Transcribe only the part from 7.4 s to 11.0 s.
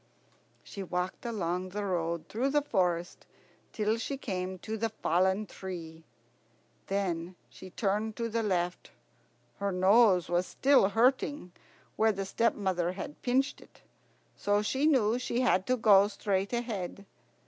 she turned to the left. Her nose was still